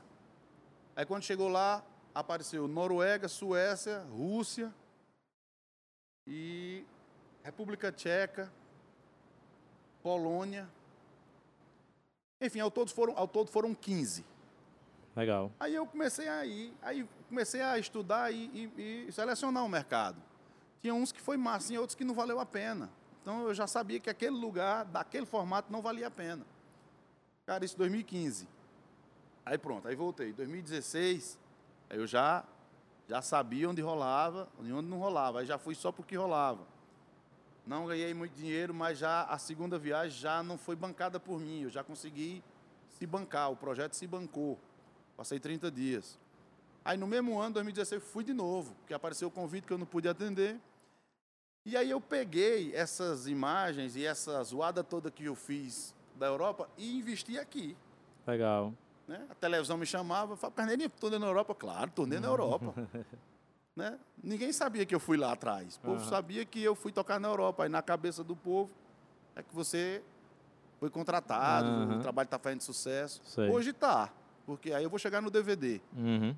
[0.96, 4.72] Aí quando chegou lá, apareceu Noruega, Suécia, Rússia
[6.28, 6.86] e
[7.44, 8.54] República Tcheca,
[10.04, 10.70] Polônia.
[12.40, 14.24] Enfim, ao todo foram, ao todo foram 15.
[15.16, 15.52] Legal.
[15.60, 18.46] Aí eu comecei a ir, aí comecei a estudar e,
[18.78, 20.22] e- e selecionar o mercado.
[20.84, 22.90] Tinha uns que foi massa e outros que não valeu a pena.
[23.22, 26.46] Então eu já sabia que aquele lugar, daquele formato, não valia a pena.
[27.46, 28.50] Cara, isso em 2015.
[29.46, 30.34] Aí pronto, aí voltei.
[30.34, 31.40] 2016,
[31.90, 32.44] aí eu já,
[33.08, 35.40] já sabia onde rolava e onde não rolava.
[35.40, 36.68] Aí já fui só porque rolava.
[37.66, 41.62] Não ganhei muito dinheiro, mas já a segunda viagem já não foi bancada por mim.
[41.62, 42.44] Eu já consegui
[42.90, 44.60] se bancar, o projeto se bancou.
[45.16, 46.20] Passei 30 dias.
[46.84, 49.86] Aí no mesmo ano, 2016, fui de novo, porque apareceu o convite que eu não
[49.86, 50.60] pude atender.
[51.66, 56.68] E aí eu peguei essas imagens e essa zoada toda que eu fiz da Europa
[56.78, 57.76] e investi aqui.
[58.28, 58.74] Legal.
[59.08, 59.26] Né?
[59.30, 61.56] A televisão me chamava, falava, Carneirinho, turnê na Europa?
[61.56, 62.74] Claro, turnê na Europa.
[63.76, 63.98] né?
[64.22, 65.78] Ninguém sabia que eu fui lá atrás.
[65.78, 66.10] O povo Aham.
[66.10, 67.64] sabia que eu fui tocar na Europa.
[67.64, 68.70] Aí na cabeça do povo
[69.36, 70.04] é que você
[70.80, 71.98] foi contratado, Aham.
[71.98, 73.22] o trabalho está fazendo sucesso.
[73.24, 73.50] Sei.
[73.50, 74.12] Hoje está,
[74.46, 75.80] porque aí eu vou chegar no DVD.
[75.96, 76.36] Uhum.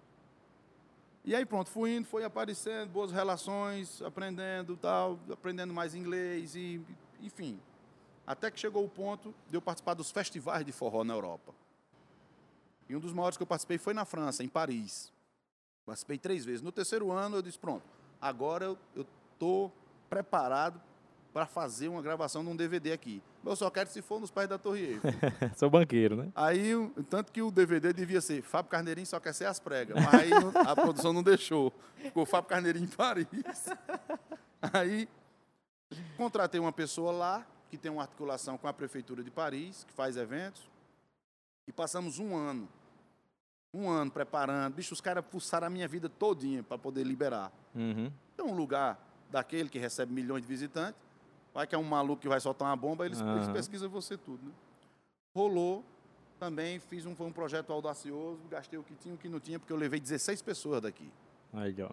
[1.28, 6.80] E aí pronto, fui indo, foi aparecendo, boas relações, aprendendo tal, aprendendo mais inglês e,
[7.20, 7.60] enfim.
[8.28, 11.52] Até que chegou o ponto de eu participar dos festivais de forró na Europa.
[12.88, 15.12] E um dos maiores que eu participei foi na França, em Paris.
[15.84, 16.62] Participei três vezes.
[16.62, 17.84] No terceiro ano eu disse, pronto,
[18.22, 19.74] agora eu estou
[20.08, 20.80] preparado
[21.36, 23.22] para fazer uma gravação de um DVD aqui.
[23.46, 25.12] Eu só quero se for nos pés da Torre Eiffel.
[25.58, 26.32] Sou banqueiro, né?
[26.34, 26.72] Aí,
[27.10, 30.02] tanto que o DVD devia ser Fábio Carneirinho só quer ser as pregas.
[30.02, 30.32] Mas aí
[30.66, 31.74] a produção não deixou.
[31.98, 33.28] Ficou Fábio Carneirinho em Paris.
[34.62, 35.10] Aí
[36.16, 40.16] contratei uma pessoa lá, que tem uma articulação com a Prefeitura de Paris, que faz
[40.16, 40.64] eventos.
[41.68, 42.66] E passamos um ano.
[43.74, 44.76] Um ano preparando.
[44.76, 47.52] Bicho, os caras pulsaram a minha vida todinha para poder liberar.
[47.76, 48.10] Uhum.
[48.34, 48.98] Então, um lugar
[49.30, 51.05] daquele que recebe milhões de visitantes,
[51.56, 53.54] vai que é um maluco que vai soltar uma bomba, eles, eles Aham.
[53.54, 54.46] pesquisam você tudo.
[54.46, 54.52] Né?
[55.34, 55.84] Rolou.
[56.38, 59.40] Também fiz um, foi um projeto audacioso, gastei o que tinha e o que não
[59.40, 61.10] tinha, porque eu levei 16 pessoas daqui.
[61.82, 61.90] Ó.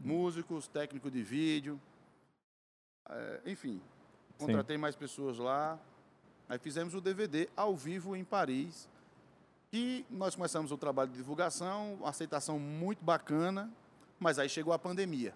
[0.00, 1.78] Músicos, técnico de vídeo.
[3.06, 3.82] É, enfim,
[4.38, 5.78] contratei mais pessoas lá.
[6.48, 8.88] Aí fizemos o DVD ao vivo em Paris.
[9.70, 13.70] E nós começamos o trabalho de divulgação, aceitação muito bacana,
[14.18, 15.34] mas aí chegou a pandemia.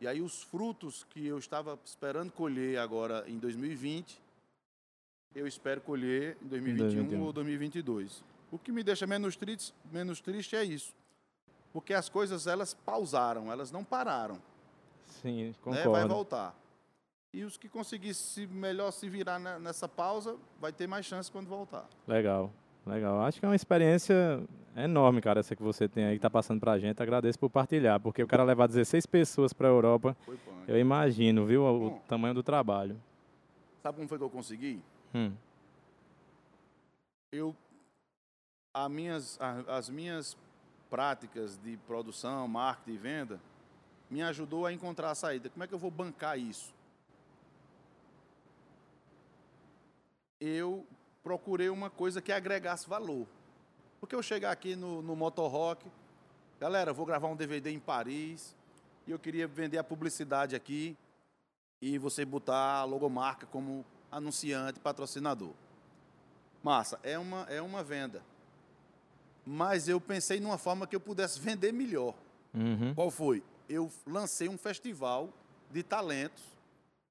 [0.00, 4.20] E aí os frutos que eu estava esperando colher agora em 2020,
[5.34, 7.22] eu espero colher em 2021 2021.
[7.22, 8.24] ou 2022.
[8.50, 10.94] O que me deixa menos triste, menos triste é isso.
[11.72, 14.40] Porque as coisas elas pausaram, elas não pararam
[15.06, 16.08] Sim, né, vai concordo.
[16.14, 16.58] voltar.
[17.32, 21.30] E os que conseguirem se, melhor se virar ne- nessa pausa, vai ter mais chance
[21.30, 21.88] quando voltar.
[22.08, 22.50] Legal,
[22.84, 23.20] legal.
[23.20, 24.42] Acho que é uma experiência
[24.76, 27.02] enorme, cara, essa que você tem aí, que tá passando pra gente.
[27.02, 30.16] Agradeço por partilhar, porque o cara levar 16 pessoas pra Europa,
[30.66, 32.02] eu imagino, viu, o Bom.
[32.08, 33.00] tamanho do trabalho.
[33.82, 34.80] Sabe como foi que eu consegui?
[35.14, 35.32] Hum,
[37.32, 37.54] Eu,
[38.74, 40.36] a minhas, as minhas
[40.88, 43.40] práticas de produção, marketing e venda,
[44.10, 45.48] me ajudou a encontrar a saída.
[45.48, 46.72] Como é que eu vou bancar isso?
[50.40, 50.84] Eu
[51.22, 53.26] procurei uma coisa que agregasse valor.
[54.00, 55.86] Porque eu chegar aqui no, no Motorrock,
[56.58, 58.56] galera, eu vou gravar um DVD em Paris
[59.06, 60.96] e eu queria vender a publicidade aqui
[61.82, 65.52] e você botar a logomarca como anunciante, patrocinador.
[66.62, 68.22] Massa, é uma, é uma venda.
[69.46, 72.14] Mas eu pensei numa forma que eu pudesse vender melhor.
[72.54, 72.94] uhum.
[72.94, 73.42] Qual foi?
[73.68, 75.28] Eu lancei um festival
[75.70, 76.42] de talentos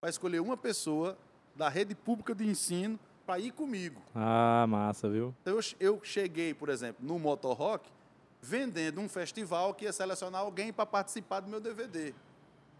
[0.02, 1.18] para escolher uma pessoa
[1.56, 3.00] da rede pública de ensino
[3.30, 4.02] para ir comigo.
[4.16, 5.36] Ah, massa, viu?
[5.44, 7.88] Então eu, eu cheguei, por exemplo, no Motorrock,
[8.42, 12.16] vendendo um festival que ia selecionar alguém para participar do meu DVD.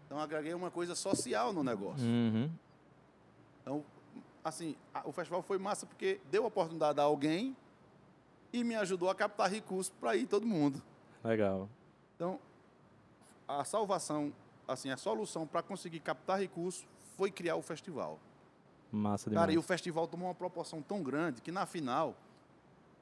[0.06, 2.04] Então agreguei uma coisa social no negócio.
[2.04, 2.50] Uhum.
[3.62, 3.84] Então,
[4.42, 7.56] assim, a- o festival foi massa porque deu a oportunidade a alguém
[8.52, 10.82] e me ajudou a captar recursos para ir todo mundo.
[11.22, 11.68] Legal.
[12.16, 12.40] Então,
[13.46, 14.32] a salvação,
[14.66, 16.84] assim, a solução para conseguir captar recursos
[17.16, 18.18] foi criar o festival.
[18.92, 19.42] Massa demais.
[19.42, 22.16] Cara, e o festival tomou uma proporção tão grande que na final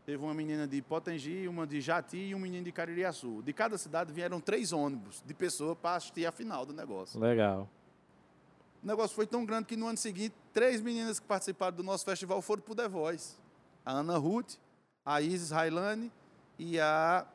[0.05, 3.43] teve uma menina de Potengi, uma de Jati e um menino de Caririaçu.
[3.43, 7.21] De cada cidade vieram três ônibus de pessoas para assistir a final do negócio.
[7.21, 7.69] Legal.
[8.83, 12.05] O negócio foi tão grande que no ano seguinte, três meninas que participaram do nosso
[12.05, 13.37] festival foram pro The Voice.
[13.85, 14.55] A Ana Ruth,
[15.05, 16.13] a Isis Railane
[16.59, 17.27] e a,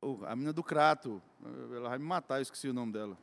[0.00, 1.22] oh, a menina do Crato.
[1.74, 3.16] Ela vai me matar, eu esqueci o nome dela.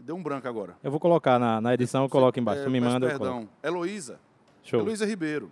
[0.00, 0.76] Deu um branco agora.
[0.82, 2.62] Eu vou colocar na, na edição, eu coloco embaixo.
[2.62, 3.06] É, tu me manda.
[3.06, 3.48] Perdão.
[3.62, 4.20] Heloísa.
[4.62, 4.80] Show.
[4.80, 5.50] Heloísa Ribeiro.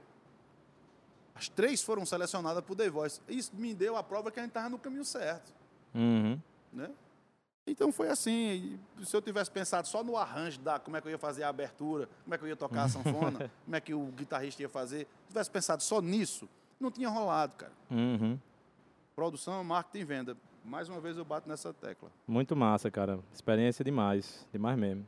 [1.34, 3.20] As três foram selecionadas pro The Voice.
[3.28, 5.52] Isso me deu a prova que a gente estava no caminho certo.
[5.94, 6.38] Uhum.
[6.72, 6.90] né?
[7.66, 11.10] Então foi assim, se eu tivesse pensado só no arranjo da como é que eu
[11.10, 13.92] ia fazer a abertura, como é que eu ia tocar a sanfona, como é que
[13.92, 17.72] o guitarrista ia fazer, se tivesse pensado só nisso, não tinha rolado, cara.
[17.90, 18.38] Uhum.
[19.16, 20.36] Produção, marketing e venda.
[20.68, 22.10] Mais uma vez eu bato nessa tecla.
[22.26, 23.20] Muito massa, cara.
[23.32, 24.44] Experiência demais.
[24.52, 25.06] Demais mesmo.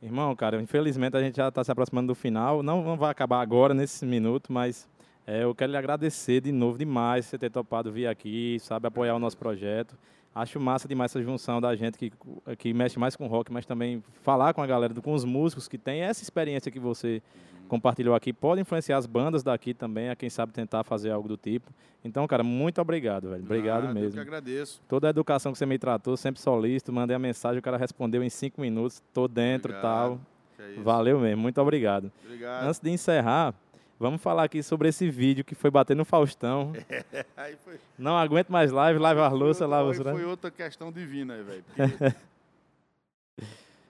[0.00, 2.62] Irmão, cara, infelizmente a gente já está se aproximando do final.
[2.62, 4.88] Não, não vai acabar agora, nesse minuto, mas
[5.26, 9.14] é, eu quero lhe agradecer de novo demais você ter topado vir aqui, sabe, apoiar
[9.14, 9.96] o nosso projeto.
[10.34, 12.12] Acho massa demais essa junção da gente que,
[12.58, 15.78] que mexe mais com rock, mas também falar com a galera, com os músicos que
[15.78, 17.22] tem essa experiência que você
[17.68, 18.32] compartilhou aqui.
[18.32, 21.70] Pode influenciar as bandas daqui também, a quem sabe tentar fazer algo do tipo.
[22.04, 23.44] Então, cara, muito obrigado, velho.
[23.44, 24.20] Obrigado Nada, Eu que mesmo.
[24.20, 24.82] agradeço.
[24.88, 28.22] Toda a educação que você me tratou, sempre solícito, mandei a mensagem, o cara respondeu
[28.22, 30.20] em cinco minutos, tô dentro e tal.
[30.58, 30.80] É.
[30.82, 32.10] Valeu mesmo, muito obrigado.
[32.24, 32.66] Obrigado.
[32.66, 33.54] Antes de encerrar,
[33.98, 36.72] vamos falar aqui sobre esse vídeo que foi bater no Faustão.
[37.36, 41.34] Aí foi, Não aguento mais live, live a louça, lava os foi outra questão divina
[41.34, 41.64] aí, velho.
[41.76, 42.14] porque-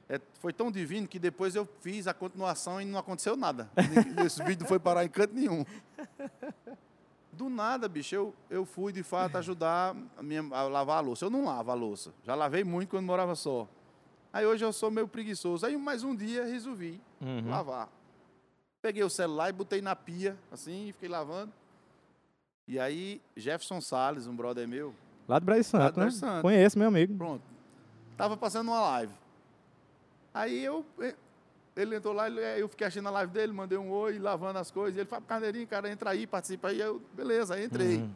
[0.09, 3.71] É, foi tão divino que depois eu fiz a continuação e não aconteceu nada.
[4.25, 5.65] Esse vídeo não foi parar em canto nenhum.
[7.33, 11.25] Do nada, bicho, eu, eu fui de fato ajudar a, minha, a lavar a louça.
[11.25, 12.13] Eu não lavo a louça.
[12.23, 13.67] Já lavei muito quando morava só.
[14.33, 15.65] Aí hoje eu sou meio preguiçoso.
[15.67, 17.49] Aí mais um dia resolvi Uhum.
[17.49, 17.89] lavar.
[18.85, 21.51] Peguei o celular e botei na pia, assim, e fiquei lavando.
[22.69, 24.95] E aí, Jefferson Salles, um brother meu,
[25.27, 26.11] Lá do Brasil Santo, né?
[26.11, 26.43] Santo.
[26.43, 27.17] Conheço, meu amigo.
[27.17, 27.43] pronto,
[28.15, 29.15] tava passando uma live.
[30.35, 31.15] Aí eu, eh,
[31.75, 34.71] ele entrou lá, eh, eu fiquei achando a live dele, mandei um oi, lavando as
[34.71, 34.99] coisas.
[34.99, 36.79] E ele falou, Carneirinho, cara, entra aí, participa aí.
[36.79, 37.97] Eu, beleza, aí entrei.
[37.97, 38.13] Uhum.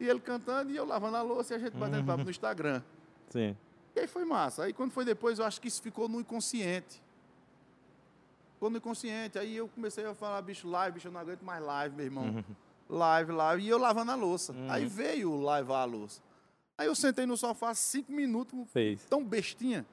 [0.00, 2.82] E ele cantando e eu lavando a louça e a gente batendo papo no Instagram.
[3.30, 3.56] Sim.
[3.94, 4.64] E aí foi massa.
[4.64, 7.00] Aí quando foi depois, eu acho que isso ficou no inconsciente.
[8.60, 9.38] No inconsciente.
[9.38, 12.44] Aí eu comecei a falar, bicho, live, bicho, eu não aguento mais live, meu irmão.
[12.88, 13.62] Live, live.
[13.62, 14.54] E eu lavando a louça.
[14.68, 16.20] Aí veio lavar a louça.
[16.76, 19.04] Aí eu sentei no sofá cinco minutos, Fez.
[19.06, 19.84] tão bestinha.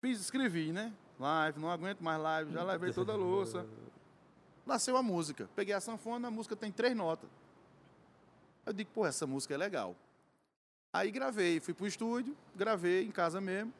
[0.00, 0.92] Fiz, escrevi, né?
[1.18, 3.66] Live, não aguento mais live, já lavei toda a louça.
[4.66, 5.48] Nasceu a música.
[5.56, 7.28] Peguei a sanfona, a música tem três notas.
[8.66, 9.96] Eu digo, pô, essa música é legal.
[10.92, 13.72] Aí gravei, fui pro estúdio, gravei em casa mesmo.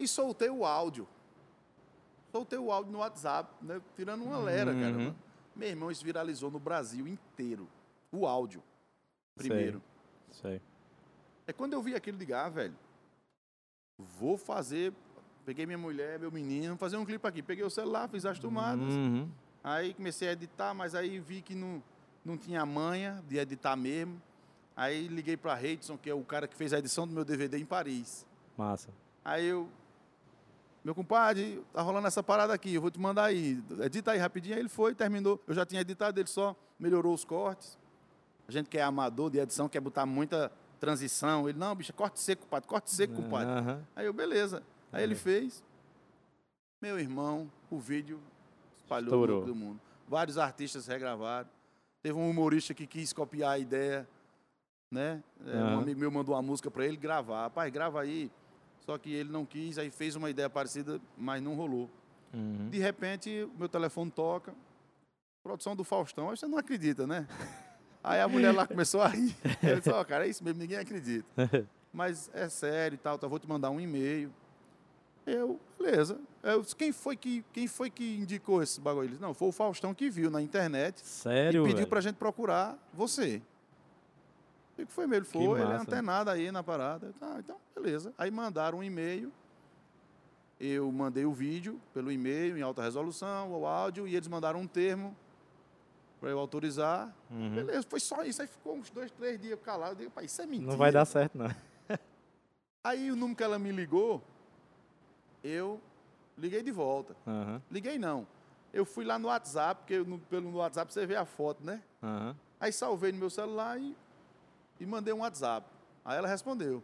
[0.00, 1.06] E soltei o áudio.
[2.32, 3.80] Soltei o áudio no WhatsApp, né?
[3.94, 4.96] Tirando uma lera, cara.
[4.96, 5.14] Uhum.
[5.54, 7.68] Meu irmão, isso viralizou no Brasil inteiro.
[8.10, 8.62] O áudio.
[9.36, 9.82] Primeiro.
[10.30, 10.60] Sei.
[11.46, 12.74] É quando eu vi aquilo, de ah, velho,
[13.98, 14.94] vou fazer.
[15.44, 17.42] Peguei minha mulher, meu menino, fazer um clipe aqui.
[17.42, 18.94] Peguei o celular, fiz as tomadas.
[18.94, 19.28] Uhum.
[19.62, 21.82] Aí comecei a editar, mas aí vi que não,
[22.24, 24.20] não tinha manha de editar mesmo.
[24.74, 27.58] Aí liguei para Reidson, que é o cara que fez a edição do meu DVD
[27.58, 28.26] em Paris.
[28.56, 28.88] Massa.
[29.24, 29.68] Aí eu.
[30.84, 33.62] Meu compadre, tá rolando essa parada aqui, eu vou te mandar aí.
[33.80, 34.54] Edita aí rapidinho.
[34.56, 35.40] Aí ele foi, terminou.
[35.46, 37.78] Eu já tinha editado, ele só melhorou os cortes.
[38.48, 41.48] A gente que é amador de edição, quer botar muita transição.
[41.48, 43.52] Ele, não, bicho, corte seco, compadre, corte seco, compadre.
[43.52, 43.86] Aham.
[43.94, 44.62] Aí eu, beleza.
[44.90, 45.62] Aí ele fez.
[46.80, 48.18] Meu irmão, o vídeo
[48.76, 49.80] espalhou no todo mundo.
[50.08, 51.48] Vários artistas regravaram.
[52.02, 54.08] Teve um humorista que quis copiar a ideia,
[54.90, 55.22] né?
[55.46, 57.48] É, Um amigo meu mandou uma música para ele gravar.
[57.50, 58.28] Pai, grava aí.
[58.84, 61.88] Só que ele não quis, aí fez uma ideia parecida, mas não rolou.
[62.34, 62.68] Uhum.
[62.70, 64.54] De repente, o meu telefone toca.
[65.42, 66.30] Produção do Faustão.
[66.30, 67.26] Aí você não acredita, né?
[68.04, 69.36] Aí a mulher lá começou a rir.
[69.62, 71.24] Eu disse, ó, cara, é isso mesmo, ninguém acredita.
[71.92, 74.32] Mas é sério e tal, tá, vou te mandar um e-mail.
[75.24, 76.18] Eu, beleza.
[76.42, 79.04] Eu, disse, quem, foi que, quem foi que indicou esse bagulho?
[79.04, 81.86] Ele disse, não, foi o Faustão que viu na internet Sério, e pediu velho?
[81.86, 83.40] pra gente procurar você.
[84.72, 85.24] O que foi mesmo?
[85.24, 85.82] Ele foi, ele é massa.
[85.82, 87.06] antenado aí na parada.
[87.06, 88.12] Eu Ah, então, beleza.
[88.16, 89.32] Aí mandaram um e-mail.
[90.58, 94.66] Eu mandei o vídeo pelo e-mail em alta resolução, o áudio, e eles mandaram um
[94.66, 95.16] termo
[96.20, 97.12] para eu autorizar.
[97.30, 97.54] Uhum.
[97.56, 98.40] Beleza, foi só isso.
[98.40, 99.94] Aí ficou uns dois, três dias calado.
[99.94, 100.70] Eu digo, pai, isso é mentira.
[100.70, 101.50] Não vai dar certo, não.
[102.84, 104.22] Aí o número que ela me ligou,
[105.42, 105.80] eu
[106.38, 107.16] liguei de volta.
[107.26, 107.60] Aham.
[107.70, 108.26] Liguei não.
[108.72, 111.82] Eu fui lá no WhatsApp, porque no, pelo no WhatsApp você vê a foto, né?
[112.02, 112.36] Aham.
[112.60, 113.96] Aí salvei no meu celular e,
[114.82, 115.66] e mandei um WhatsApp.
[116.04, 116.82] Aí ela respondeu.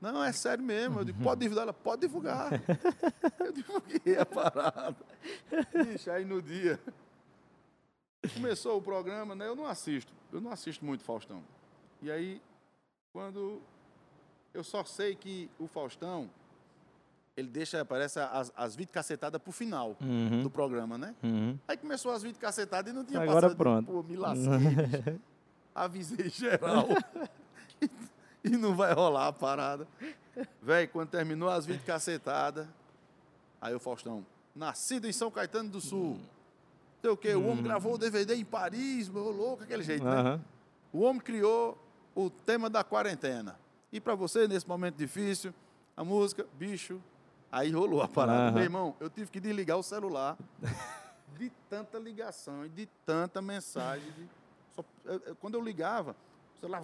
[0.00, 0.98] Não, é sério mesmo.
[0.98, 1.62] Eu digo, pode divulgar?
[1.62, 2.50] Ela, pode divulgar.
[3.38, 4.96] Eu divulguei a parada.
[5.72, 6.80] Bicho, aí no dia.
[8.34, 9.46] Começou o programa, né?
[9.46, 10.12] Eu não assisto.
[10.32, 11.40] Eu não assisto muito Faustão.
[12.00, 12.42] E aí,
[13.12, 13.60] quando.
[14.52, 16.28] Eu só sei que o Faustão,
[17.36, 20.42] ele deixa, parece, as, as vídeos cacetadas pro final Uhum.
[20.42, 21.14] do programa, né?
[21.22, 21.56] Uhum.
[21.68, 23.56] Aí começou as vídeos cacetadas e não tinha Agora passado.
[23.56, 23.86] pronto.
[23.92, 25.20] Pô, me lasquei.
[25.74, 26.86] Avisei geral.
[28.44, 29.86] e não vai rolar a parada.
[30.60, 32.66] Véi, quando terminou as vídeos cacetadas,
[33.60, 36.18] aí o Faustão, nascido em São Caetano do Sul.
[37.00, 40.40] Sei o quê, o homem gravou o DVD em Paris, meu louco, aquele jeito, né?
[40.92, 41.76] O homem criou
[42.14, 43.58] o tema da quarentena.
[43.92, 45.52] E para você, nesse momento difícil,
[45.96, 47.00] a música, bicho,
[47.50, 48.52] aí rolou a parada.
[48.52, 50.36] Meu irmão, eu tive que desligar o celular
[51.38, 54.10] de tanta ligação e de tanta mensagem.
[54.12, 54.41] de-
[54.74, 56.16] só- eu- quando eu ligava,
[56.56, 56.82] o celular,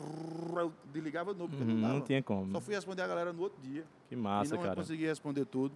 [0.58, 1.88] eu desligava de novo, Uhum, não.
[1.94, 2.50] Não tinha como.
[2.52, 3.84] Só fui responder a galera no outro dia.
[4.08, 4.76] Que massa, e não cara.
[4.76, 5.74] consegui responder tudo.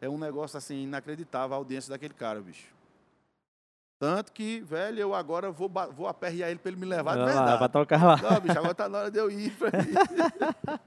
[0.00, 2.66] É um negócio assim, inacreditável a audiência daquele cara, bicho.
[3.98, 7.34] Tanto que, velho, eu agora vou, vou aperrear ele pra ele me levar de Vai
[7.34, 7.58] lá, verdade.
[7.58, 8.16] pra tocar lá.
[8.16, 10.80] Não, bicho, agora tá na hora de eu ir pra aí.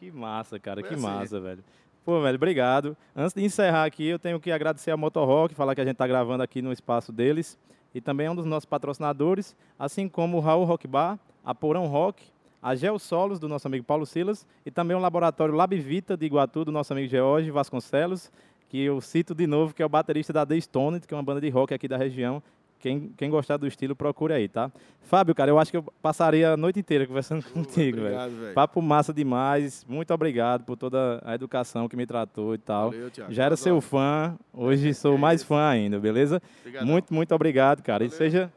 [0.00, 1.02] Que massa, cara, Foi que assim.
[1.04, 1.62] massa, velho.
[2.04, 2.96] Pô, velho, obrigado.
[3.14, 6.06] Antes de encerrar aqui, eu tenho que agradecer a Motorrock, falar que a gente tá
[6.08, 7.56] gravando aqui no espaço deles.
[7.94, 11.86] E também é um dos nossos patrocinadores, assim como o Raul Rock Bar, a Porão
[11.86, 12.22] Rock,
[12.62, 16.26] a Gel Solos, do nosso amigo Paulo Silas, e também o laboratório Lab Vita de
[16.26, 18.30] Iguatu, do nosso amigo George Vasconcelos,
[18.68, 21.22] que eu cito de novo, que é o baterista da The Stone, que é uma
[21.22, 22.42] banda de rock aqui da região.
[22.80, 24.72] Quem, quem gostar do estilo, procure aí, tá?
[25.02, 28.14] Fábio, cara, eu acho que eu passaria a noite inteira conversando contigo, velho.
[28.14, 28.54] Obrigado, velho.
[28.54, 29.84] Papo massa demais.
[29.86, 32.90] Muito obrigado por toda a educação que me tratou e tal.
[32.90, 33.32] Valeu, Thiago.
[33.32, 36.40] Já era As seu fã, hoje sou mais fã ainda, beleza?
[36.60, 36.88] Obrigadão.
[36.88, 38.02] Muito, muito obrigado, cara.
[38.02, 38.18] E Valeu.
[38.18, 38.52] seja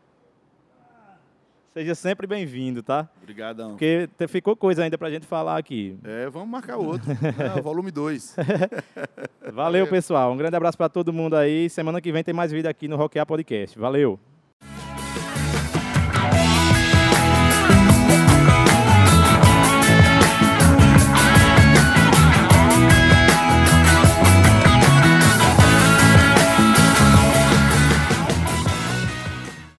[1.74, 3.10] Seja sempre bem-vindo, tá?
[3.20, 3.72] Obrigadão.
[3.72, 5.98] Porque ficou coisa ainda pra gente falar aqui.
[6.04, 7.10] É, vamos marcar outro.
[7.58, 8.36] O volume 2.
[9.52, 10.32] Valeu, pessoal.
[10.32, 11.68] Um grande abraço pra todo mundo aí.
[11.72, 13.80] Semana que vem tem mais vídeo aqui no Rockear Podcast.
[13.80, 14.20] Valeu.